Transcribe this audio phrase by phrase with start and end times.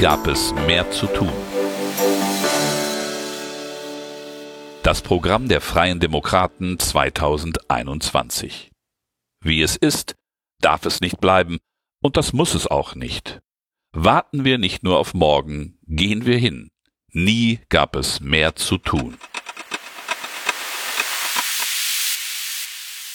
[0.00, 1.30] Gab es mehr zu tun.
[4.82, 8.70] Das Programm der Freien Demokraten 2021.
[9.44, 10.14] Wie es ist,
[10.62, 11.58] darf es nicht bleiben,
[12.02, 13.40] und das muss es auch nicht.
[13.92, 16.70] Warten wir nicht nur auf morgen, gehen wir hin.
[17.12, 19.18] Nie gab es mehr zu tun.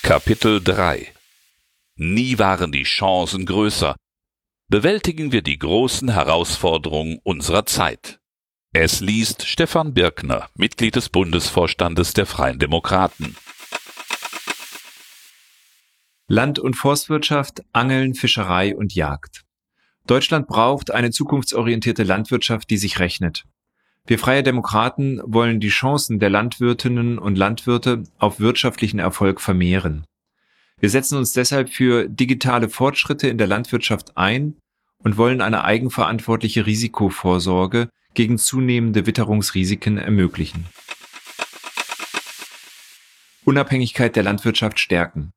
[0.04, 1.12] Kapitel 3
[1.96, 3.96] Nie waren die Chancen größer.
[4.68, 8.20] Bewältigen wir die großen Herausforderungen unserer Zeit.
[8.74, 13.36] Es liest Stefan Birkner, Mitglied des Bundesvorstandes der Freien Demokraten.
[16.28, 19.44] Land- und Forstwirtschaft, Angeln, Fischerei und Jagd.
[20.08, 23.44] Deutschland braucht eine zukunftsorientierte Landwirtschaft, die sich rechnet.
[24.08, 30.06] Wir Freie Demokraten wollen die Chancen der Landwirtinnen und Landwirte auf wirtschaftlichen Erfolg vermehren.
[30.80, 34.58] Wir setzen uns deshalb für digitale Fortschritte in der Landwirtschaft ein
[35.06, 40.66] und wollen eine eigenverantwortliche Risikovorsorge gegen zunehmende Witterungsrisiken ermöglichen.
[43.44, 45.32] Unabhängigkeit der Landwirtschaft stärken.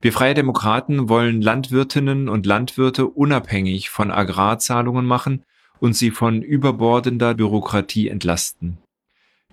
[0.00, 5.44] Wir Freie Demokraten wollen Landwirtinnen und Landwirte unabhängig von Agrarzahlungen machen
[5.80, 8.78] und sie von überbordender Bürokratie entlasten.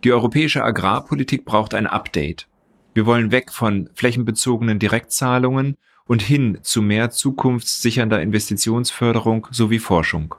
[0.03, 2.47] Die europäische Agrarpolitik braucht ein Update.
[2.93, 5.77] Wir wollen weg von flächenbezogenen Direktzahlungen
[6.11, 10.35] und hin zu mehr zukunftssichernder Investitionsförderung sowie Forschung.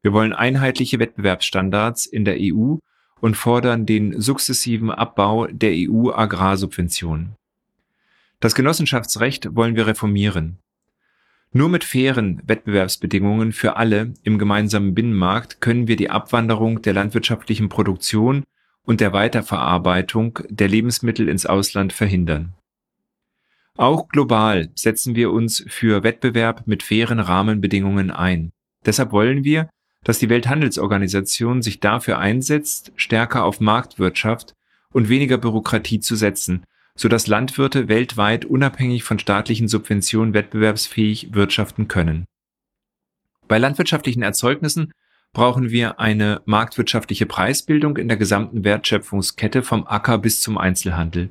[0.00, 2.76] Wir wollen einheitliche Wettbewerbsstandards in der EU
[3.20, 7.34] und fordern den sukzessiven Abbau der EU-Agrarsubventionen.
[8.38, 10.58] Das Genossenschaftsrecht wollen wir reformieren.
[11.50, 17.68] Nur mit fairen Wettbewerbsbedingungen für alle im gemeinsamen Binnenmarkt können wir die Abwanderung der landwirtschaftlichen
[17.68, 18.44] Produktion
[18.84, 22.54] und der Weiterverarbeitung der Lebensmittel ins Ausland verhindern.
[23.76, 28.52] Auch global setzen wir uns für Wettbewerb mit fairen Rahmenbedingungen ein.
[28.86, 29.68] Deshalb wollen wir,
[30.02, 34.54] dass die Welthandelsorganisation sich dafür einsetzt, stärker auf Marktwirtschaft
[34.92, 41.88] und weniger Bürokratie zu setzen, so dass Landwirte weltweit unabhängig von staatlichen Subventionen wettbewerbsfähig wirtschaften
[41.88, 42.24] können.
[43.48, 44.92] Bei landwirtschaftlichen Erzeugnissen
[45.34, 51.30] brauchen wir eine marktwirtschaftliche Preisbildung in der gesamten Wertschöpfungskette vom Acker bis zum Einzelhandel.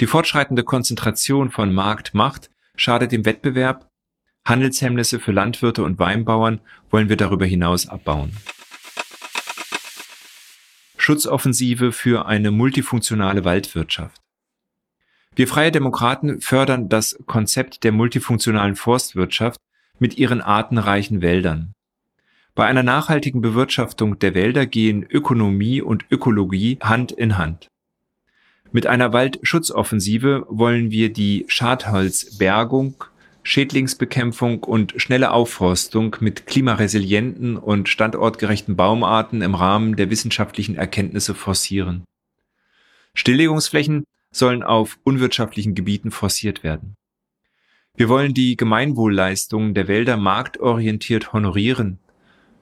[0.00, 3.88] Die fortschreitende Konzentration von Marktmacht schadet dem Wettbewerb
[4.44, 6.60] Handelshemmnisse für Landwirte und Weinbauern
[6.90, 8.36] wollen wir darüber hinaus abbauen.
[10.96, 14.20] Schutzoffensive für eine multifunktionale Waldwirtschaft.
[15.34, 19.58] Wir Freie Demokraten fördern das Konzept der multifunktionalen Forstwirtschaft
[19.98, 21.72] mit ihren artenreichen Wäldern.
[22.54, 27.71] Bei einer nachhaltigen Bewirtschaftung der Wälder gehen Ökonomie und Ökologie Hand in Hand.
[28.74, 33.04] Mit einer Waldschutzoffensive wollen wir die Schadholzbergung,
[33.42, 42.04] Schädlingsbekämpfung und schnelle Aufforstung mit klimaresilienten und standortgerechten Baumarten im Rahmen der wissenschaftlichen Erkenntnisse forcieren.
[43.14, 46.94] Stilllegungsflächen sollen auf unwirtschaftlichen Gebieten forciert werden.
[47.94, 51.98] Wir wollen die Gemeinwohlleistungen der Wälder marktorientiert honorieren.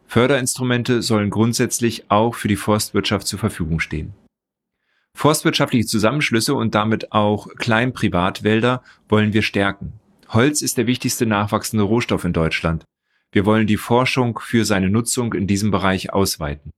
[0.09, 4.13] Förderinstrumente sollen grundsätzlich auch für die Forstwirtschaft zur Verfügung stehen.
[5.15, 9.93] Forstwirtschaftliche Zusammenschlüsse und damit auch Kleinprivatwälder wollen wir stärken.
[10.29, 12.85] Holz ist der wichtigste nachwachsende Rohstoff in Deutschland.
[13.33, 16.73] Wir wollen die Forschung für seine Nutzung in diesem Bereich ausweiten.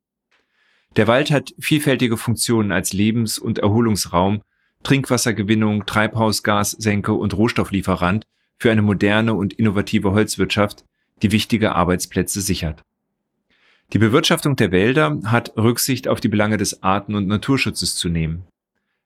[0.97, 4.43] Der Wald hat vielfältige Funktionen als Lebens- und Erholungsraum,
[4.83, 8.25] Trinkwassergewinnung, Treibhausgassenke und Rohstofflieferant
[8.59, 10.85] für eine moderne und innovative Holzwirtschaft,
[11.23, 12.83] die wichtige Arbeitsplätze sichert.
[13.93, 18.47] Die Bewirtschaftung der Wälder hat Rücksicht auf die Belange des Arten- und Naturschutzes zu nehmen.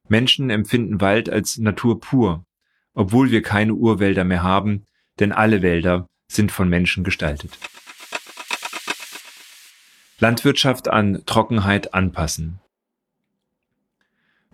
[0.08, 2.44] Menschen empfinden Wald als Natur pur,
[2.94, 4.84] obwohl wir keine Urwälder mehr haben,
[5.18, 7.58] denn alle Wälder sind von Menschen gestaltet.
[10.20, 12.60] Landwirtschaft an Trockenheit anpassen.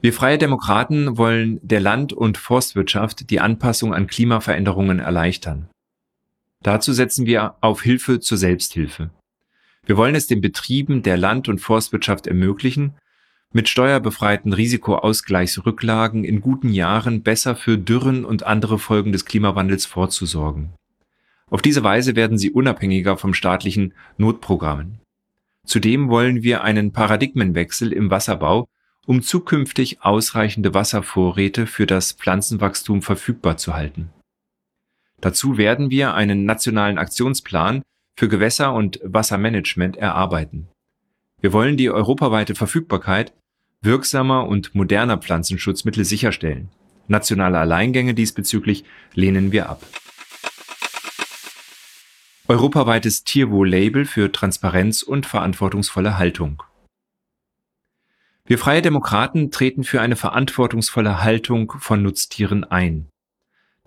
[0.00, 5.68] Wir Freie Demokraten wollen der Land- und Forstwirtschaft die Anpassung an Klimaveränderungen erleichtern.
[6.62, 9.10] Dazu setzen wir auf Hilfe zur Selbsthilfe.
[9.86, 12.94] Wir wollen es den Betrieben der Land- und Forstwirtschaft ermöglichen,
[13.52, 20.70] mit steuerbefreiten Risikoausgleichsrücklagen in guten Jahren besser für Dürren und andere Folgen des Klimawandels vorzusorgen.
[21.50, 25.00] Auf diese Weise werden sie unabhängiger vom staatlichen Notprogrammen.
[25.66, 28.68] Zudem wollen wir einen Paradigmenwechsel im Wasserbau,
[29.04, 34.10] um zukünftig ausreichende Wasservorräte für das Pflanzenwachstum verfügbar zu halten.
[35.20, 37.82] Dazu werden wir einen nationalen Aktionsplan
[38.16, 40.68] für Gewässer- und Wassermanagement erarbeiten.
[41.40, 43.32] Wir wollen die europaweite Verfügbarkeit
[43.80, 46.68] wirksamer und moderner Pflanzenschutzmittel sicherstellen.
[47.08, 49.84] Nationale Alleingänge diesbezüglich lehnen wir ab.
[52.48, 56.62] europaweites Tierwohl-Label für Transparenz und verantwortungsvolle Haltung.
[58.44, 63.08] Wir Freie Demokraten treten für eine verantwortungsvolle Haltung von Nutztieren ein.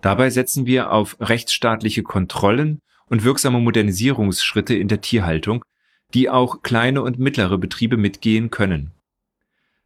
[0.00, 5.64] Dabei setzen wir auf rechtsstaatliche Kontrollen und wirksame Modernisierungsschritte in der Tierhaltung,
[6.14, 8.92] die auch kleine und mittlere Betriebe mitgehen können.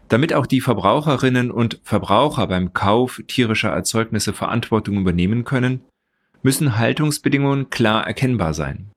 [0.08, 5.82] Damit auch die Verbraucherinnen und Verbraucher beim Kauf tierischer Erzeugnisse Verantwortung übernehmen können,
[6.43, 8.90] müssen Haltungsbedingungen klar erkennbar sein.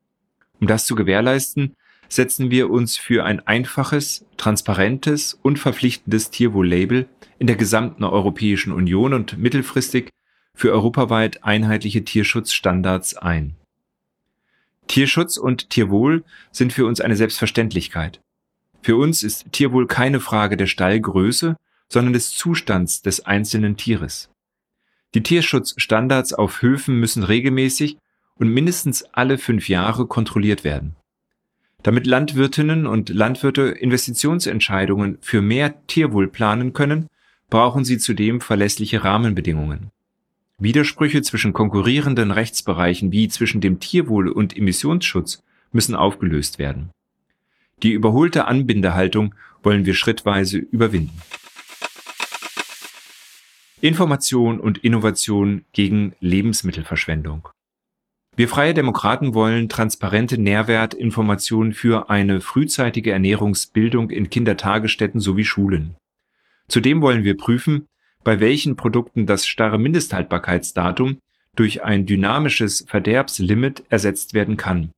[0.60, 1.76] Um das zu gewährleisten,
[2.08, 9.14] setzen wir uns für ein einfaches, transparentes und verpflichtendes Tierwohl-Label in der gesamten Europäischen Union
[9.14, 10.10] und mittelfristig
[10.54, 13.56] für europaweit einheitliche Tierschutzstandards ein.
[14.88, 18.20] Tierschutz und Tierwohl sind für uns eine Selbstverständlichkeit.
[18.82, 21.56] Für uns ist Tierwohl keine Frage der Stallgröße,
[21.88, 24.30] sondern des Zustands des einzelnen Tieres.
[25.14, 27.98] Die Tierschutzstandards auf Höfen müssen regelmäßig
[28.36, 30.96] und mindestens alle fünf Jahre kontrolliert werden.
[31.82, 37.08] Damit Landwirtinnen und Landwirte Investitionsentscheidungen für mehr Tierwohl planen können,
[37.50, 39.90] brauchen sie zudem verlässliche Rahmenbedingungen.
[40.58, 45.42] Widersprüche zwischen konkurrierenden Rechtsbereichen wie zwischen dem Tierwohl und Emissionsschutz
[45.72, 46.90] müssen aufgelöst werden.
[47.82, 51.20] Die überholte Anbindehaltung wollen wir schrittweise überwinden.
[53.80, 57.48] Information und Innovation gegen Lebensmittelverschwendung.
[58.36, 65.96] Wir Freie Demokraten wollen transparente Nährwertinformationen für eine frühzeitige Ernährungsbildung in Kindertagesstätten sowie Schulen.
[66.66, 67.86] Zudem wollen wir prüfen,
[68.24, 71.18] bei welchen Produkten das starre Mindesthaltbarkeitsdatum
[71.54, 74.90] durch ein dynamisches Verderbslimit ersetzt werden kann.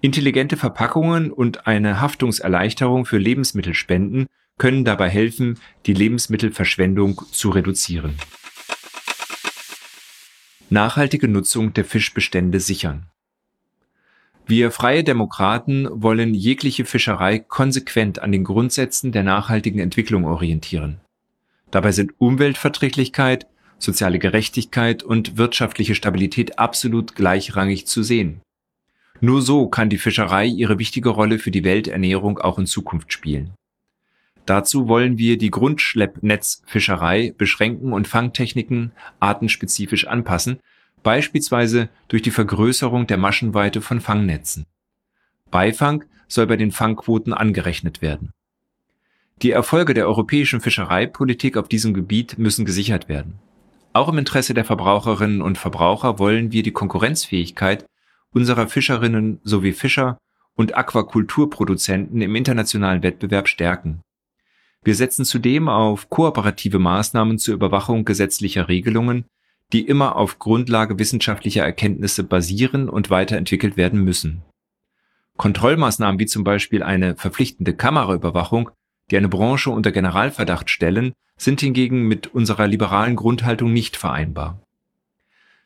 [0.00, 4.26] Intelligente Verpackungen und eine Haftungserleichterung für Lebensmittelspenden
[4.58, 8.16] können dabei helfen, die Lebensmittelverschwendung zu reduzieren.
[10.70, 13.06] Nachhaltige Nutzung der Fischbestände sichern.
[14.46, 21.00] Wir Freie Demokraten wollen jegliche Fischerei konsequent an den Grundsätzen der nachhaltigen Entwicklung orientieren.
[21.70, 23.46] Dabei sind Umweltverträglichkeit,
[23.78, 28.40] soziale Gerechtigkeit und wirtschaftliche Stabilität absolut gleichrangig zu sehen.
[29.20, 33.52] Nur so kann die Fischerei ihre wichtige Rolle für die Welternährung auch in Zukunft spielen.
[34.46, 40.60] Dazu wollen wir die Grundschleppnetzfischerei beschränken und Fangtechniken artenspezifisch anpassen,
[41.02, 44.64] beispielsweise durch die Vergrößerung der Maschenweite von Fangnetzen.
[45.50, 48.30] Beifang soll bei den Fangquoten angerechnet werden.
[49.42, 53.38] Die Erfolge der europäischen Fischereipolitik auf diesem Gebiet müssen gesichert werden.
[53.92, 57.86] Auch im Interesse der Verbraucherinnen und Verbraucher wollen wir die Konkurrenzfähigkeit
[58.32, 60.18] unserer Fischerinnen sowie Fischer
[60.54, 64.00] und Aquakulturproduzenten im internationalen Wettbewerb stärken.
[64.82, 69.24] Wir setzen zudem auf kooperative Maßnahmen zur Überwachung gesetzlicher Regelungen,
[69.72, 74.42] die immer auf Grundlage wissenschaftlicher Erkenntnisse basieren und weiterentwickelt werden müssen.
[75.36, 78.70] Kontrollmaßnahmen wie zum Beispiel eine verpflichtende Kameraüberwachung
[79.10, 84.60] die eine Branche unter Generalverdacht stellen, sind hingegen mit unserer liberalen Grundhaltung nicht vereinbar.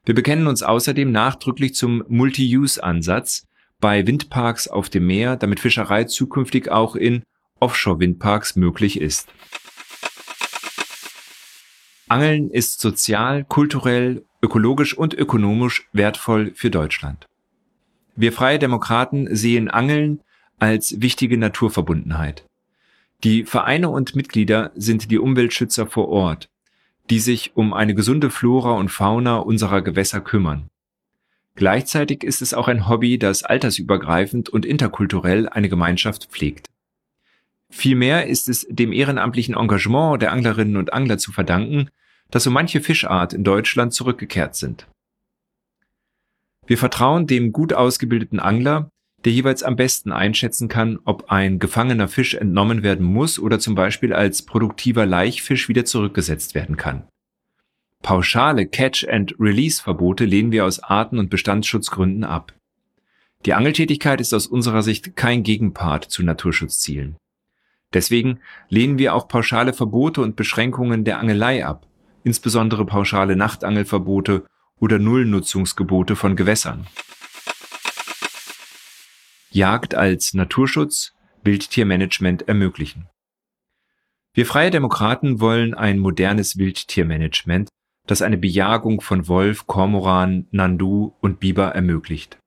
[0.04, 3.46] Wir bekennen uns außerdem nachdrücklich zum Multi-Use-Ansatz
[3.80, 7.22] bei Windparks auf dem Meer, damit Fischerei zukünftig auch in
[7.60, 9.28] Offshore-Windparks möglich ist.
[12.08, 17.26] Angeln ist sozial, kulturell, ökologisch und ökonomisch wertvoll für Deutschland.
[18.16, 20.20] Wir Freie Demokraten sehen Angeln
[20.58, 22.44] als wichtige Naturverbundenheit.
[23.24, 26.50] Die Vereine und Mitglieder sind die Umweltschützer vor Ort,
[27.08, 30.70] die sich um eine gesunde Flora und Fauna unserer Gewässer kümmern.
[31.54, 36.68] Gleichzeitig ist es auch ein Hobby, das altersübergreifend und interkulturell eine Gemeinschaft pflegt.
[37.70, 41.90] Vielmehr ist es dem ehrenamtlichen Engagement der Anglerinnen und Angler zu verdanken,
[42.30, 44.88] dass so manche Fischart in Deutschland zurückgekehrt sind.
[46.66, 48.90] Wir vertrauen dem gut ausgebildeten Angler,
[49.24, 53.74] der jeweils am besten einschätzen kann, ob ein gefangener Fisch entnommen werden muss oder zum
[53.74, 57.04] Beispiel als produktiver Laichfisch wieder zurückgesetzt werden kann.
[58.02, 62.52] Pauschale Catch-and-Release-Verbote lehnen wir aus Arten- und Bestandsschutzgründen ab.
[63.46, 67.16] Die Angeltätigkeit ist aus unserer Sicht kein Gegenpart zu Naturschutzzielen.
[67.92, 71.86] Deswegen lehnen wir auch pauschale Verbote und Beschränkungen der Angelei ab,
[72.24, 74.44] insbesondere pauschale Nachtangelverbote
[74.80, 76.86] oder Nullnutzungsgebote von Gewässern.
[79.54, 81.12] Jagd als Naturschutz,
[81.44, 83.10] Wildtiermanagement ermöglichen.
[84.32, 87.68] Wir Freie Demokraten wollen ein modernes Wildtiermanagement,
[88.06, 92.38] das eine Bejagung von Wolf, Kormoran, Nandu und Biber ermöglicht.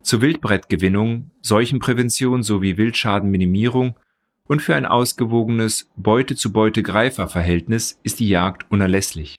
[0.00, 3.98] Zur Wildbrettgewinnung, Seuchenprävention sowie Wildschadenminimierung
[4.44, 9.34] und für ein ausgewogenes Beute-zu-Beute-Greifer-Verhältnis ist die Jagd unerlässlich.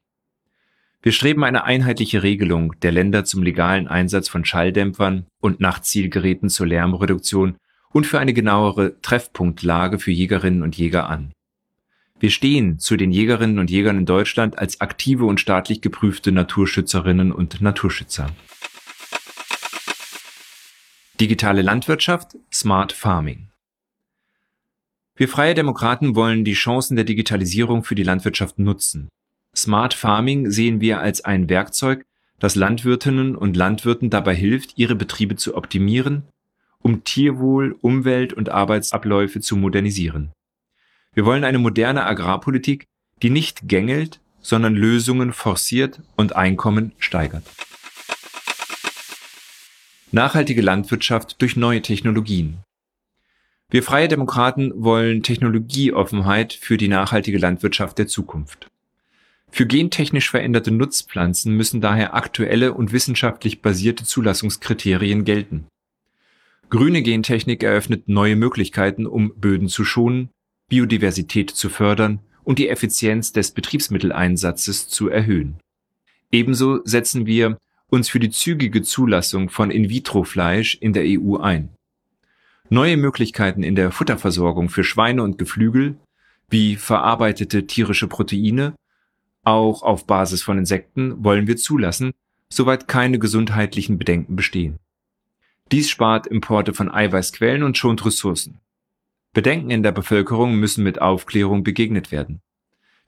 [1.03, 6.65] Wir streben eine einheitliche Regelung der Länder zum legalen Einsatz von Schalldämpfern und Nachtzielgeräten zur
[6.65, 7.57] Lärmreduktion
[7.89, 11.33] und für eine genauere Treffpunktlage für Jägerinnen und Jäger an.
[12.21, 17.33] Wir stehen zu den Jägerinnen und Jägern in Deutschland als aktive und staatlich geprüfte Naturschützerinnen
[17.33, 18.29] und Naturschützer.
[21.19, 23.49] Digitale Landwirtschaft, Smart Farming.
[25.17, 29.09] Wir Freie Demokraten wollen die Chancen der Digitalisierung für die Landwirtschaft nutzen.
[29.55, 32.05] Smart Farming sehen wir als ein Werkzeug,
[32.39, 36.23] das Landwirtinnen und Landwirten dabei hilft, ihre Betriebe zu optimieren,
[36.79, 40.31] um Tierwohl, Umwelt und Arbeitsabläufe zu modernisieren.
[41.13, 42.87] Wir wollen eine moderne Agrarpolitik,
[43.21, 47.45] die nicht gängelt, sondern Lösungen forciert und Einkommen steigert.
[50.11, 52.57] Nachhaltige Landwirtschaft durch neue Technologien.
[53.69, 58.69] Wir Freie Demokraten wollen Technologieoffenheit für die nachhaltige Landwirtschaft der Zukunft.
[59.55, 65.67] Für gentechnisch veränderte Nutzpflanzen müssen daher aktuelle und wissenschaftlich basierte Zulassungskriterien gelten.
[66.71, 70.29] Grüne Gentechnik eröffnet neue Möglichkeiten, um Böden zu schonen,
[70.69, 75.59] Biodiversität zu fördern und die Effizienz des Betriebsmitteleinsatzes zu erhöhen.
[76.31, 81.69] Ebenso setzen wir uns für die zügige Zulassung von In-vitro-Fleisch in der EU ein.
[82.71, 85.97] Neue Möglichkeiten in der Futterversorgung für Schweine und Geflügel,
[86.49, 88.73] wie verarbeitete tierische Proteine
[89.43, 92.13] auch auf Basis von Insekten wollen wir zulassen,
[92.49, 94.79] soweit keine gesundheitlichen Bedenken bestehen.
[95.71, 98.59] Dies spart Importe von Eiweißquellen und schont Ressourcen.
[99.33, 102.41] Bedenken in der Bevölkerung müssen mit Aufklärung begegnet werden.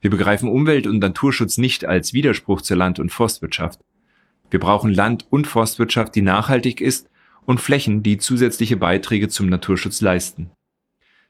[0.00, 3.80] Wir begreifen Umwelt- und Naturschutz nicht als Widerspruch zur Land- und Forstwirtschaft.
[4.50, 7.08] Wir brauchen Land- und Forstwirtschaft, die nachhaltig ist
[7.46, 10.50] und Flächen, die zusätzliche Beiträge zum Naturschutz leisten.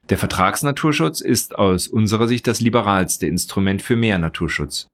[0.09, 4.89] Der Vertragsnaturschutz ist aus unserer Sicht das liberalste Instrument für mehr Naturschutz.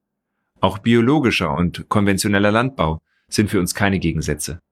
[0.62, 4.62] Auch biologischer und konventioneller Landbau sind für uns keine Gegensätze.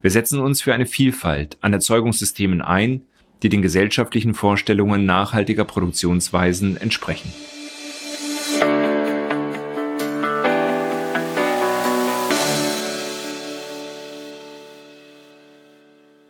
[0.00, 3.02] Wir setzen uns für eine Vielfalt an Erzeugungssystemen ein,
[3.44, 7.32] die den gesellschaftlichen Vorstellungen nachhaltiger Produktionsweisen entsprechen.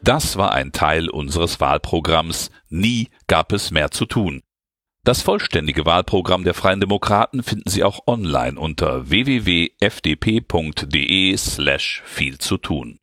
[0.02, 4.42] Das war ein Teil unseres Wahlprogramms Nie gab es mehr zu tun.
[5.08, 9.74] Das vollständige Wahlprogramm der Freien Demokraten finden Sie auch online unter www.fdp.de
[11.34, 12.98] slash viel zu tun.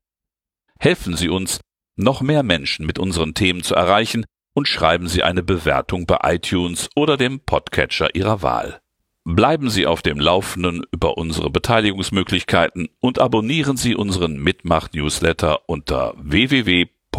[0.80, 1.62] Helfen Sie uns,
[1.96, 6.92] noch mehr Menschen mit unseren Themen zu erreichen und schreiben Sie eine Bewertung bei iTunes
[6.96, 8.82] oder dem Podcatcher Ihrer Wahl.
[9.24, 17.18] Bleiben Sie auf dem Laufenden über unsere Beteiligungsmöglichkeiten und abonnieren Sie unseren Mitmach-Newsletter unter www.fdp.de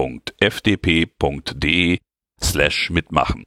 [2.40, 3.46] slash mitmachen.